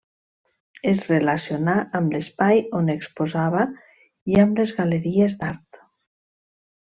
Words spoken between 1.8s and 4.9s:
amb l'espai on exposava i amb les